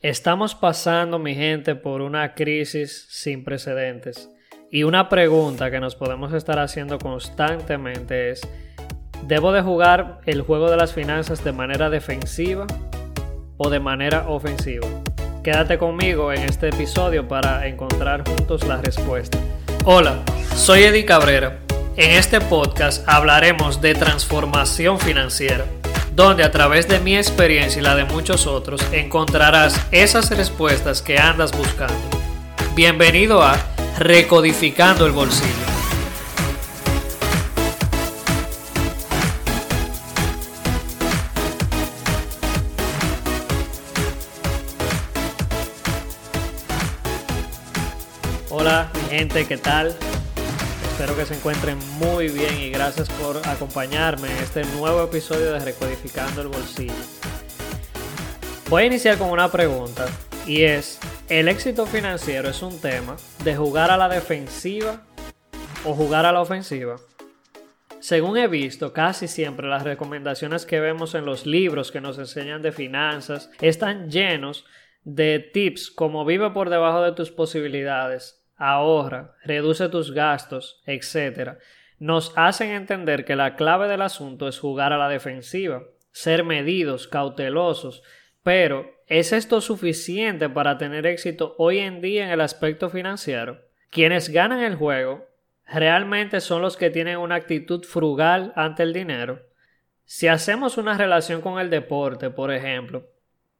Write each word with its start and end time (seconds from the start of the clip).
Estamos 0.00 0.54
pasando, 0.54 1.18
mi 1.18 1.34
gente, 1.34 1.74
por 1.74 2.02
una 2.02 2.34
crisis 2.34 3.06
sin 3.10 3.42
precedentes. 3.42 4.30
Y 4.70 4.84
una 4.84 5.08
pregunta 5.08 5.72
que 5.72 5.80
nos 5.80 5.96
podemos 5.96 6.32
estar 6.32 6.60
haciendo 6.60 7.00
constantemente 7.00 8.30
es, 8.30 8.40
¿debo 9.24 9.50
de 9.50 9.60
jugar 9.60 10.20
el 10.24 10.42
juego 10.42 10.70
de 10.70 10.76
las 10.76 10.92
finanzas 10.92 11.42
de 11.42 11.50
manera 11.50 11.90
defensiva 11.90 12.64
o 13.56 13.70
de 13.70 13.80
manera 13.80 14.28
ofensiva? 14.28 14.86
Quédate 15.42 15.78
conmigo 15.78 16.32
en 16.32 16.44
este 16.44 16.68
episodio 16.68 17.26
para 17.26 17.66
encontrar 17.66 18.22
juntos 18.24 18.64
la 18.68 18.80
respuesta. 18.80 19.36
Hola, 19.84 20.22
soy 20.54 20.84
Eddie 20.84 21.06
Cabrera. 21.06 21.58
En 21.96 22.12
este 22.12 22.40
podcast 22.40 23.02
hablaremos 23.08 23.80
de 23.80 23.96
transformación 23.96 25.00
financiera 25.00 25.64
donde 26.18 26.42
a 26.42 26.50
través 26.50 26.88
de 26.88 26.98
mi 26.98 27.16
experiencia 27.16 27.78
y 27.78 27.82
la 27.84 27.94
de 27.94 28.04
muchos 28.04 28.48
otros 28.48 28.84
encontrarás 28.90 29.80
esas 29.92 30.28
respuestas 30.36 31.00
que 31.00 31.16
andas 31.16 31.56
buscando. 31.56 31.94
Bienvenido 32.74 33.40
a 33.40 33.56
Recodificando 34.00 35.06
el 35.06 35.12
Bolsillo. 35.12 35.46
Hola, 48.50 48.90
mi 48.92 49.16
gente, 49.16 49.46
¿qué 49.46 49.56
tal? 49.56 49.96
Espero 50.98 51.16
que 51.16 51.26
se 51.26 51.34
encuentren 51.34 51.78
muy 52.00 52.26
bien 52.26 52.58
y 52.58 52.70
gracias 52.70 53.08
por 53.08 53.36
acompañarme 53.46 54.32
en 54.32 54.38
este 54.38 54.64
nuevo 54.64 55.04
episodio 55.04 55.52
de 55.52 55.60
Recodificando 55.60 56.42
el 56.42 56.48
Bolsillo. 56.48 56.92
Voy 58.68 58.82
a 58.82 58.86
iniciar 58.86 59.16
con 59.16 59.30
una 59.30 59.48
pregunta 59.48 60.06
y 60.44 60.62
es, 60.62 60.98
¿el 61.28 61.46
éxito 61.46 61.86
financiero 61.86 62.48
es 62.48 62.62
un 62.62 62.80
tema 62.80 63.14
de 63.44 63.54
jugar 63.54 63.92
a 63.92 63.96
la 63.96 64.08
defensiva 64.08 65.06
o 65.84 65.94
jugar 65.94 66.26
a 66.26 66.32
la 66.32 66.40
ofensiva? 66.40 66.96
Según 68.00 68.36
he 68.36 68.48
visto, 68.48 68.92
casi 68.92 69.28
siempre 69.28 69.68
las 69.68 69.84
recomendaciones 69.84 70.66
que 70.66 70.80
vemos 70.80 71.14
en 71.14 71.24
los 71.24 71.46
libros 71.46 71.92
que 71.92 72.00
nos 72.00 72.18
enseñan 72.18 72.60
de 72.60 72.72
finanzas 72.72 73.50
están 73.60 74.10
llenos 74.10 74.64
de 75.04 75.38
tips 75.38 75.92
como 75.92 76.24
vive 76.24 76.50
por 76.50 76.70
debajo 76.70 77.02
de 77.02 77.12
tus 77.12 77.30
posibilidades, 77.30 78.47
ahorra, 78.58 79.34
reduce 79.44 79.88
tus 79.88 80.12
gastos, 80.12 80.82
etc., 80.84 81.58
nos 81.98 82.32
hacen 82.36 82.70
entender 82.70 83.24
que 83.24 83.34
la 83.34 83.56
clave 83.56 83.88
del 83.88 84.02
asunto 84.02 84.46
es 84.46 84.58
jugar 84.58 84.92
a 84.92 84.98
la 84.98 85.08
defensiva, 85.08 85.82
ser 86.12 86.44
medidos, 86.44 87.08
cautelosos, 87.08 88.02
pero 88.42 88.90
¿es 89.06 89.32
esto 89.32 89.60
suficiente 89.60 90.48
para 90.48 90.78
tener 90.78 91.06
éxito 91.06 91.54
hoy 91.58 91.78
en 91.78 92.00
día 92.00 92.24
en 92.24 92.30
el 92.30 92.40
aspecto 92.40 92.88
financiero? 92.88 93.60
Quienes 93.90 94.28
ganan 94.28 94.60
el 94.60 94.76
juego 94.76 95.26
realmente 95.66 96.40
son 96.40 96.62
los 96.62 96.76
que 96.76 96.90
tienen 96.90 97.18
una 97.18 97.34
actitud 97.34 97.84
frugal 97.84 98.52
ante 98.56 98.82
el 98.82 98.92
dinero. 98.92 99.42
Si 100.04 100.28
hacemos 100.28 100.78
una 100.78 100.96
relación 100.96 101.40
con 101.40 101.58
el 101.58 101.68
deporte, 101.68 102.30
por 102.30 102.52
ejemplo, 102.52 103.06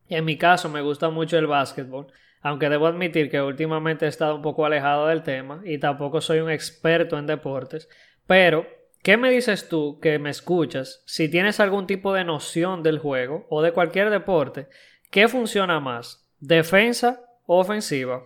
en 0.08 0.24
mi 0.24 0.38
caso 0.38 0.68
me 0.68 0.80
gusta 0.80 1.10
mucho 1.10 1.36
el 1.38 1.46
básquetbol, 1.46 2.06
aunque 2.42 2.68
debo 2.68 2.86
admitir 2.86 3.30
que 3.30 3.40
últimamente 3.40 4.06
he 4.06 4.08
estado 4.08 4.36
un 4.36 4.42
poco 4.42 4.64
alejado 4.64 5.08
del 5.08 5.22
tema 5.22 5.60
y 5.64 5.78
tampoco 5.78 6.20
soy 6.20 6.40
un 6.40 6.50
experto 6.50 7.18
en 7.18 7.26
deportes, 7.26 7.88
pero 8.26 8.66
¿qué 9.02 9.16
me 9.16 9.30
dices 9.30 9.68
tú 9.68 9.98
que 10.00 10.18
me 10.18 10.30
escuchas 10.30 11.02
si 11.06 11.28
tienes 11.28 11.60
algún 11.60 11.86
tipo 11.86 12.12
de 12.14 12.24
noción 12.24 12.82
del 12.82 12.98
juego 12.98 13.46
o 13.50 13.62
de 13.62 13.72
cualquier 13.72 14.10
deporte? 14.10 14.68
¿Qué 15.10 15.28
funciona 15.28 15.80
más? 15.80 16.28
¿Defensa 16.38 17.22
o 17.46 17.58
ofensiva? 17.58 18.24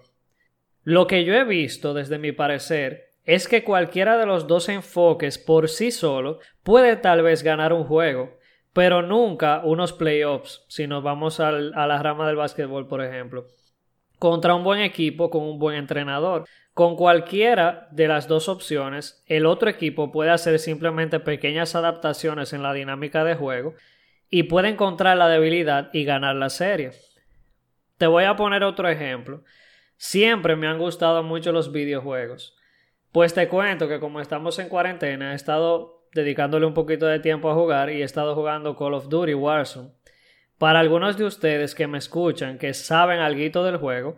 Lo 0.82 1.06
que 1.06 1.24
yo 1.24 1.34
he 1.34 1.44
visto 1.44 1.94
desde 1.94 2.18
mi 2.18 2.32
parecer 2.32 3.12
es 3.24 3.46
que 3.46 3.62
cualquiera 3.62 4.18
de 4.18 4.26
los 4.26 4.48
dos 4.48 4.68
enfoques 4.68 5.38
por 5.38 5.68
sí 5.68 5.92
solo 5.92 6.40
puede 6.64 6.96
tal 6.96 7.22
vez 7.22 7.44
ganar 7.44 7.72
un 7.72 7.84
juego, 7.84 8.36
pero 8.72 9.00
nunca 9.00 9.62
unos 9.64 9.92
playoffs, 9.92 10.64
si 10.68 10.88
nos 10.88 11.04
vamos 11.04 11.38
a 11.38 11.52
la 11.52 12.02
rama 12.02 12.26
del 12.26 12.36
básquetbol, 12.36 12.88
por 12.88 13.02
ejemplo 13.02 13.46
contra 14.22 14.54
un 14.54 14.62
buen 14.62 14.78
equipo 14.78 15.30
con 15.30 15.42
un 15.42 15.58
buen 15.58 15.74
entrenador. 15.74 16.44
Con 16.74 16.94
cualquiera 16.94 17.88
de 17.90 18.06
las 18.06 18.28
dos 18.28 18.48
opciones, 18.48 19.24
el 19.26 19.46
otro 19.46 19.68
equipo 19.68 20.12
puede 20.12 20.30
hacer 20.30 20.60
simplemente 20.60 21.18
pequeñas 21.18 21.74
adaptaciones 21.74 22.52
en 22.52 22.62
la 22.62 22.72
dinámica 22.72 23.24
de 23.24 23.34
juego 23.34 23.74
y 24.30 24.44
puede 24.44 24.68
encontrar 24.68 25.16
la 25.16 25.26
debilidad 25.26 25.90
y 25.92 26.04
ganar 26.04 26.36
la 26.36 26.50
serie. 26.50 26.92
Te 27.98 28.06
voy 28.06 28.22
a 28.22 28.36
poner 28.36 28.62
otro 28.62 28.88
ejemplo. 28.88 29.42
Siempre 29.96 30.54
me 30.54 30.68
han 30.68 30.78
gustado 30.78 31.24
mucho 31.24 31.50
los 31.50 31.72
videojuegos. 31.72 32.56
Pues 33.10 33.34
te 33.34 33.48
cuento 33.48 33.88
que 33.88 33.98
como 33.98 34.20
estamos 34.20 34.56
en 34.60 34.68
cuarentena, 34.68 35.32
he 35.32 35.34
estado 35.34 36.06
dedicándole 36.14 36.64
un 36.64 36.74
poquito 36.74 37.06
de 37.06 37.18
tiempo 37.18 37.50
a 37.50 37.54
jugar 37.54 37.90
y 37.90 38.02
he 38.02 38.04
estado 38.04 38.36
jugando 38.36 38.76
Call 38.76 38.94
of 38.94 39.08
Duty 39.08 39.34
Warzone. 39.34 39.90
Para 40.62 40.78
algunos 40.78 41.16
de 41.16 41.24
ustedes 41.24 41.74
que 41.74 41.88
me 41.88 41.98
escuchan, 41.98 42.56
que 42.56 42.72
saben 42.72 43.18
algo 43.18 43.64
del 43.64 43.78
juego, 43.78 44.16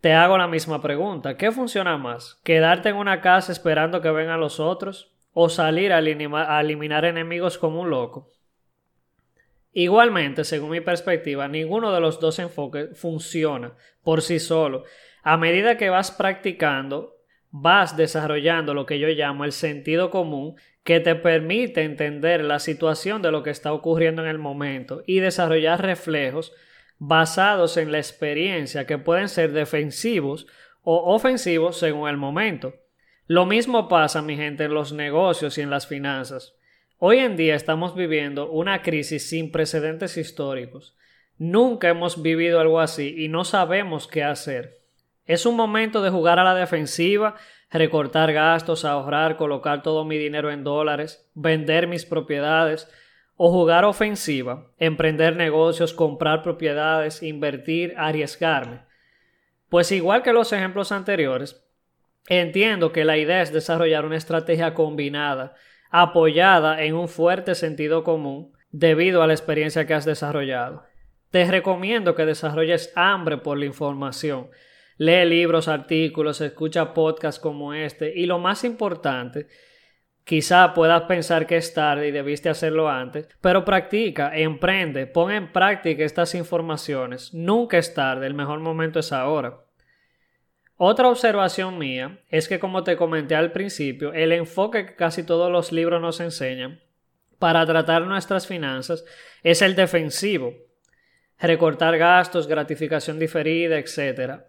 te 0.00 0.12
hago 0.12 0.36
la 0.36 0.48
misma 0.48 0.82
pregunta. 0.82 1.36
¿Qué 1.36 1.52
funciona 1.52 1.96
más? 1.96 2.40
¿Quedarte 2.42 2.88
en 2.88 2.96
una 2.96 3.20
casa 3.20 3.52
esperando 3.52 4.00
que 4.00 4.10
vengan 4.10 4.40
los 4.40 4.58
otros? 4.58 5.14
¿O 5.32 5.48
salir 5.48 5.92
a, 5.92 5.98
a 5.98 6.60
eliminar 6.60 7.04
enemigos 7.04 7.56
como 7.56 7.82
un 7.82 7.90
loco? 7.90 8.26
Igualmente, 9.72 10.42
según 10.42 10.70
mi 10.70 10.80
perspectiva, 10.80 11.46
ninguno 11.46 11.92
de 11.92 12.00
los 12.00 12.18
dos 12.18 12.40
enfoques 12.40 12.98
funciona 12.98 13.74
por 14.02 14.22
sí 14.22 14.40
solo. 14.40 14.82
A 15.22 15.36
medida 15.36 15.76
que 15.76 15.88
vas 15.88 16.10
practicando, 16.10 17.14
vas 17.52 17.96
desarrollando 17.96 18.74
lo 18.74 18.86
que 18.86 18.98
yo 18.98 19.06
llamo 19.06 19.44
el 19.44 19.52
sentido 19.52 20.10
común 20.10 20.56
que 20.84 21.00
te 21.00 21.14
permite 21.14 21.82
entender 21.82 22.44
la 22.44 22.58
situación 22.58 23.22
de 23.22 23.32
lo 23.32 23.42
que 23.42 23.50
está 23.50 23.72
ocurriendo 23.72 24.22
en 24.22 24.28
el 24.28 24.38
momento 24.38 25.02
y 25.06 25.20
desarrollar 25.20 25.82
reflejos 25.82 26.52
basados 26.98 27.76
en 27.78 27.90
la 27.90 27.98
experiencia 27.98 28.86
que 28.86 28.98
pueden 28.98 29.28
ser 29.28 29.52
defensivos 29.52 30.46
o 30.82 31.14
ofensivos 31.14 31.78
según 31.78 32.08
el 32.08 32.18
momento. 32.18 32.74
Lo 33.26 33.46
mismo 33.46 33.88
pasa, 33.88 34.20
mi 34.20 34.36
gente, 34.36 34.64
en 34.64 34.74
los 34.74 34.92
negocios 34.92 35.56
y 35.56 35.62
en 35.62 35.70
las 35.70 35.86
finanzas. 35.86 36.54
Hoy 36.98 37.18
en 37.18 37.36
día 37.36 37.54
estamos 37.54 37.94
viviendo 37.94 38.50
una 38.50 38.82
crisis 38.82 39.28
sin 39.28 39.50
precedentes 39.50 40.18
históricos. 40.18 40.96
Nunca 41.38 41.88
hemos 41.88 42.22
vivido 42.22 42.60
algo 42.60 42.80
así 42.80 43.14
y 43.16 43.28
no 43.28 43.44
sabemos 43.44 44.06
qué 44.06 44.22
hacer. 44.22 44.83
Es 45.24 45.46
un 45.46 45.56
momento 45.56 46.02
de 46.02 46.10
jugar 46.10 46.38
a 46.38 46.44
la 46.44 46.54
defensiva 46.54 47.36
recortar 47.70 48.32
gastos, 48.32 48.84
ahorrar, 48.84 49.36
colocar 49.36 49.82
todo 49.82 50.04
mi 50.04 50.16
dinero 50.16 50.50
en 50.50 50.64
dólares, 50.64 51.28
vender 51.34 51.88
mis 51.88 52.06
propiedades 52.06 52.88
o 53.36 53.50
jugar 53.50 53.84
ofensiva, 53.84 54.70
emprender 54.78 55.36
negocios, 55.36 55.92
comprar 55.92 56.42
propiedades, 56.42 57.22
invertir, 57.22 57.94
arriesgarme. 57.96 58.82
Pues 59.68 59.90
igual 59.90 60.22
que 60.22 60.32
los 60.32 60.52
ejemplos 60.52 60.92
anteriores, 60.92 61.66
entiendo 62.28 62.92
que 62.92 63.04
la 63.04 63.18
idea 63.18 63.42
es 63.42 63.52
desarrollar 63.52 64.04
una 64.04 64.16
estrategia 64.16 64.72
combinada, 64.72 65.54
apoyada 65.90 66.82
en 66.84 66.94
un 66.94 67.08
fuerte 67.08 67.56
sentido 67.56 68.04
común 68.04 68.52
debido 68.70 69.20
a 69.22 69.26
la 69.26 69.32
experiencia 69.32 69.84
que 69.84 69.94
has 69.94 70.04
desarrollado. 70.04 70.84
Te 71.30 71.44
recomiendo 71.50 72.14
que 72.14 72.24
desarrolles 72.24 72.92
hambre 72.94 73.38
por 73.38 73.58
la 73.58 73.64
información, 73.64 74.48
lee 74.96 75.24
libros, 75.24 75.68
artículos, 75.68 76.40
escucha 76.40 76.94
podcasts 76.94 77.40
como 77.40 77.74
este 77.74 78.12
y 78.14 78.26
lo 78.26 78.38
más 78.38 78.64
importante, 78.64 79.48
quizá 80.24 80.74
puedas 80.74 81.02
pensar 81.02 81.46
que 81.46 81.56
es 81.56 81.74
tarde 81.74 82.08
y 82.08 82.12
debiste 82.12 82.48
hacerlo 82.48 82.88
antes, 82.88 83.28
pero 83.40 83.64
practica, 83.64 84.36
emprende, 84.36 85.06
pon 85.06 85.30
en 85.30 85.52
práctica 85.52 86.04
estas 86.04 86.34
informaciones. 86.34 87.34
Nunca 87.34 87.78
es 87.78 87.94
tarde, 87.94 88.26
el 88.26 88.34
mejor 88.34 88.60
momento 88.60 89.00
es 89.00 89.12
ahora. 89.12 89.60
Otra 90.76 91.08
observación 91.08 91.78
mía 91.78 92.20
es 92.30 92.48
que 92.48 92.58
como 92.58 92.82
te 92.82 92.96
comenté 92.96 93.36
al 93.36 93.52
principio, 93.52 94.12
el 94.12 94.32
enfoque 94.32 94.86
que 94.86 94.96
casi 94.96 95.22
todos 95.22 95.50
los 95.50 95.70
libros 95.70 96.00
nos 96.00 96.18
enseñan 96.18 96.80
para 97.38 97.64
tratar 97.64 98.02
nuestras 98.06 98.46
finanzas 98.46 99.04
es 99.42 99.62
el 99.62 99.76
defensivo. 99.76 100.54
Recortar 101.38 101.96
gastos, 101.98 102.46
gratificación 102.46 103.18
diferida, 103.18 103.78
etc. 103.78 104.44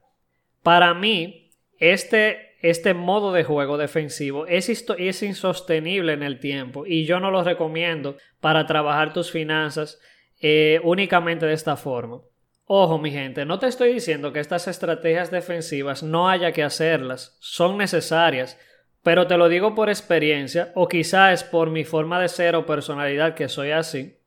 Para 0.65 0.95
mí, 0.95 1.51
este, 1.77 2.55
este 2.59 2.95
modo 2.95 3.31
de 3.31 3.43
juego 3.43 3.77
defensivo 3.77 4.47
es, 4.47 4.67
es 4.97 5.21
insostenible 5.21 6.13
en 6.13 6.23
el 6.23 6.39
tiempo 6.39 6.87
y 6.87 7.05
yo 7.05 7.19
no 7.19 7.29
lo 7.29 7.43
recomiendo 7.43 8.17
para 8.39 8.65
trabajar 8.65 9.13
tus 9.13 9.29
finanzas 9.29 10.01
eh, 10.41 10.81
únicamente 10.83 11.45
de 11.45 11.53
esta 11.53 11.75
forma. 11.75 12.21
Ojo, 12.65 12.97
mi 12.97 13.11
gente, 13.11 13.45
no 13.45 13.59
te 13.59 13.67
estoy 13.67 13.93
diciendo 13.93 14.33
que 14.33 14.39
estas 14.39 14.67
estrategias 14.67 15.29
defensivas 15.29 16.01
no 16.01 16.27
haya 16.27 16.51
que 16.51 16.63
hacerlas, 16.63 17.37
son 17.41 17.77
necesarias, 17.77 18.57
pero 19.03 19.27
te 19.27 19.37
lo 19.37 19.49
digo 19.49 19.75
por 19.75 19.89
experiencia 19.89 20.71
o 20.73 20.87
quizá 20.87 21.31
es 21.31 21.43
por 21.43 21.69
mi 21.69 21.83
forma 21.83 22.19
de 22.19 22.27
ser 22.27 22.55
o 22.55 22.65
personalidad 22.65 23.35
que 23.35 23.49
soy 23.49 23.69
así. 23.69 24.17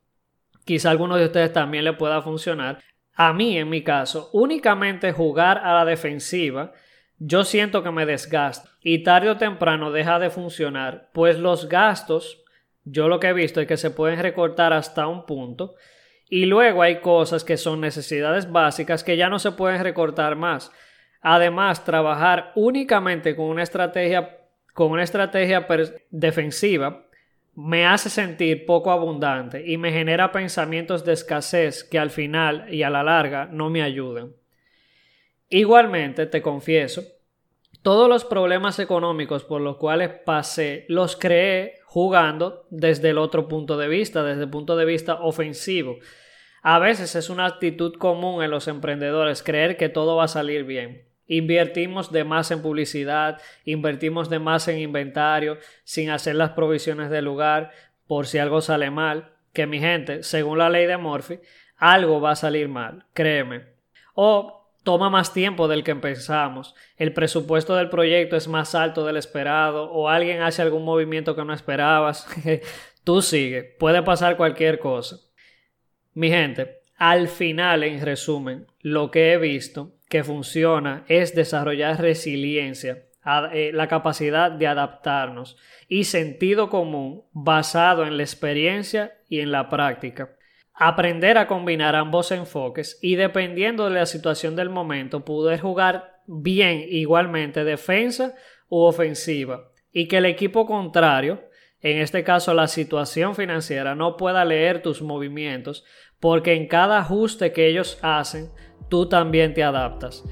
Quizá 0.64 0.92
alguno 0.92 1.16
de 1.16 1.24
ustedes 1.24 1.52
también 1.52 1.82
le 1.82 1.94
pueda 1.94 2.22
funcionar 2.22 2.78
a 3.20 3.32
mí, 3.32 3.58
en 3.58 3.68
mi 3.68 3.82
caso, 3.82 4.30
únicamente 4.32 5.10
jugar 5.10 5.58
a 5.58 5.74
la 5.74 5.84
defensiva, 5.84 6.72
yo 7.18 7.42
siento 7.42 7.82
que 7.82 7.90
me 7.90 8.06
desgasta 8.06 8.70
y 8.80 9.02
tarde 9.02 9.28
o 9.28 9.36
temprano 9.36 9.90
deja 9.90 10.20
de 10.20 10.30
funcionar, 10.30 11.10
pues 11.12 11.36
los 11.36 11.68
gastos, 11.68 12.44
yo 12.84 13.08
lo 13.08 13.18
que 13.18 13.26
he 13.26 13.32
visto 13.32 13.60
es 13.60 13.66
que 13.66 13.76
se 13.76 13.90
pueden 13.90 14.20
recortar 14.20 14.72
hasta 14.72 15.08
un 15.08 15.26
punto 15.26 15.74
y 16.30 16.46
luego 16.46 16.80
hay 16.80 17.00
cosas 17.00 17.42
que 17.42 17.56
son 17.56 17.80
necesidades 17.80 18.52
básicas 18.52 19.02
que 19.02 19.16
ya 19.16 19.28
no 19.28 19.40
se 19.40 19.50
pueden 19.50 19.82
recortar 19.82 20.36
más. 20.36 20.70
Además, 21.20 21.84
trabajar 21.84 22.52
únicamente 22.54 23.34
con 23.34 23.46
una 23.46 23.64
estrategia 23.64 24.36
con 24.74 24.92
una 24.92 25.02
estrategia 25.02 25.66
defensiva 26.10 27.07
me 27.60 27.86
hace 27.86 28.08
sentir 28.08 28.66
poco 28.66 28.92
abundante 28.92 29.64
y 29.66 29.78
me 29.78 29.90
genera 29.90 30.30
pensamientos 30.30 31.04
de 31.04 31.12
escasez 31.12 31.82
que 31.82 31.98
al 31.98 32.10
final 32.10 32.72
y 32.72 32.84
a 32.84 32.90
la 32.90 33.02
larga 33.02 33.48
no 33.50 33.68
me 33.68 33.82
ayudan. 33.82 34.32
Igualmente, 35.48 36.26
te 36.26 36.40
confieso, 36.40 37.02
todos 37.82 38.08
los 38.08 38.24
problemas 38.24 38.78
económicos 38.78 39.42
por 39.42 39.60
los 39.60 39.76
cuales 39.76 40.10
pasé 40.24 40.84
los 40.86 41.16
creé 41.16 41.80
jugando 41.84 42.64
desde 42.70 43.10
el 43.10 43.18
otro 43.18 43.48
punto 43.48 43.76
de 43.76 43.88
vista, 43.88 44.22
desde 44.22 44.44
el 44.44 44.50
punto 44.50 44.76
de 44.76 44.84
vista 44.84 45.14
ofensivo. 45.14 45.98
A 46.62 46.78
veces 46.78 47.16
es 47.16 47.28
una 47.28 47.46
actitud 47.46 47.94
común 47.94 48.44
en 48.44 48.52
los 48.52 48.68
emprendedores 48.68 49.42
creer 49.42 49.76
que 49.76 49.88
todo 49.88 50.14
va 50.14 50.24
a 50.24 50.28
salir 50.28 50.62
bien. 50.62 51.07
Invertimos 51.28 52.10
de 52.10 52.24
más 52.24 52.50
en 52.50 52.62
publicidad, 52.62 53.40
invertimos 53.64 54.30
de 54.30 54.38
más 54.38 54.66
en 54.66 54.78
inventario, 54.78 55.58
sin 55.84 56.10
hacer 56.10 56.34
las 56.34 56.50
provisiones 56.50 57.10
del 57.10 57.26
lugar, 57.26 57.70
por 58.06 58.26
si 58.26 58.38
algo 58.38 58.62
sale 58.62 58.90
mal, 58.90 59.30
que 59.52 59.66
mi 59.66 59.78
gente, 59.78 60.22
según 60.22 60.58
la 60.58 60.70
ley 60.70 60.86
de 60.86 60.96
Murphy, 60.96 61.38
algo 61.76 62.20
va 62.20 62.32
a 62.32 62.36
salir 62.36 62.68
mal, 62.68 63.04
créeme. 63.12 63.66
O 64.14 64.72
toma 64.82 65.10
más 65.10 65.34
tiempo 65.34 65.68
del 65.68 65.84
que 65.84 65.94
pensamos, 65.96 66.74
el 66.96 67.12
presupuesto 67.12 67.76
del 67.76 67.90
proyecto 67.90 68.36
es 68.36 68.48
más 68.48 68.74
alto 68.74 69.04
del 69.04 69.18
esperado, 69.18 69.90
o 69.92 70.08
alguien 70.08 70.40
hace 70.40 70.62
algún 70.62 70.84
movimiento 70.84 71.36
que 71.36 71.44
no 71.44 71.52
esperabas. 71.52 72.26
Tú 73.04 73.20
sigue, 73.20 73.62
puede 73.62 74.02
pasar 74.02 74.38
cualquier 74.38 74.78
cosa. 74.78 75.18
Mi 76.14 76.30
gente, 76.30 76.77
al 76.98 77.28
final, 77.28 77.84
en 77.84 78.04
resumen, 78.04 78.66
lo 78.80 79.10
que 79.10 79.32
he 79.32 79.38
visto 79.38 79.94
que 80.08 80.24
funciona 80.24 81.04
es 81.06 81.34
desarrollar 81.34 82.00
resiliencia, 82.00 83.04
eh, 83.52 83.70
la 83.72 83.86
capacidad 83.86 84.50
de 84.50 84.66
adaptarnos 84.66 85.56
y 85.86 86.04
sentido 86.04 86.68
común 86.68 87.22
basado 87.32 88.04
en 88.04 88.16
la 88.16 88.24
experiencia 88.24 89.12
y 89.28 89.40
en 89.40 89.52
la 89.52 89.68
práctica. 89.68 90.34
Aprender 90.74 91.38
a 91.38 91.46
combinar 91.46 91.94
ambos 91.94 92.32
enfoques 92.32 92.98
y 93.00 93.14
dependiendo 93.14 93.84
de 93.84 93.94
la 93.94 94.06
situación 94.06 94.56
del 94.56 94.70
momento 94.70 95.24
poder 95.24 95.60
jugar 95.60 96.22
bien 96.26 96.84
igualmente 96.88 97.62
defensa 97.64 98.34
u 98.68 98.80
ofensiva 98.80 99.70
y 99.92 100.08
que 100.08 100.18
el 100.18 100.26
equipo 100.26 100.66
contrario, 100.66 101.44
en 101.80 101.98
este 101.98 102.24
caso 102.24 102.54
la 102.54 102.66
situación 102.66 103.36
financiera, 103.36 103.94
no 103.94 104.16
pueda 104.16 104.44
leer 104.44 104.82
tus 104.82 105.00
movimientos 105.00 105.84
porque 106.20 106.54
en 106.54 106.66
cada 106.66 106.98
ajuste 106.98 107.52
que 107.52 107.68
ellos 107.68 107.98
hacen 108.02 108.50
tú 108.88 109.08
también 109.08 109.54
te 109.54 109.62
adaptas. 109.62 110.24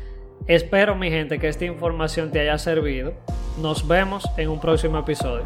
Espero 0.46 0.94
mi 0.94 1.10
gente 1.10 1.38
que 1.38 1.48
esta 1.48 1.64
información 1.64 2.30
te 2.30 2.40
haya 2.40 2.58
servido. 2.58 3.14
Nos 3.60 3.86
vemos 3.86 4.24
en 4.36 4.48
un 4.48 4.60
próximo 4.60 4.98
episodio. 4.98 5.44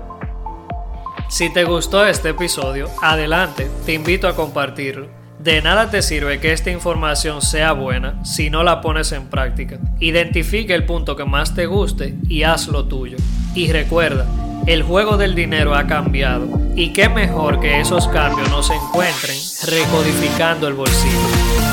Si 1.29 1.53
te 1.53 1.65
gustó 1.65 2.05
este 2.07 2.31
episodio, 2.31 2.89
adelante, 3.01 3.69
te 3.87 3.95
invito 3.95 4.29
a 4.29 4.35
compartirlo. 4.35 5.09
De 5.39 5.63
nada 5.63 5.91
te 5.91 6.03
sirve 6.03 6.39
que 6.39 6.53
esta 6.53 6.71
información 6.71 7.41
sea 7.41 7.73
buena 7.73 8.23
si 8.25 8.51
no 8.51 8.63
la 8.63 8.83
pones 8.83 9.13
en 9.13 9.31
práctica. 9.31 9.79
Identifique 10.01 10.75
el 10.75 10.85
punto 10.85 11.17
que 11.17 11.25
más 11.25 11.55
te 11.55 11.67
guste 11.67 12.15
y 12.29 12.43
haz 12.43 12.69
lo 12.69 12.87
tuyo. 12.89 13.17
Y 13.55 13.73
recuerda, 13.73 14.27
el 14.67 14.83
juego 14.83 15.17
del 15.17 15.35
dinero 15.35 15.75
ha 15.75 15.87
cambiado 15.87 16.49
y 16.77 16.93
qué 16.93 17.09
mejor 17.09 17.61
que 17.61 17.81
esos 17.81 18.09
cambios 18.09 18.49
no 18.51 18.63
se 18.63 18.75
encuentren 18.75 19.39
recodificando 19.67 20.69
el 20.69 20.75
bolsillo. 20.75 21.70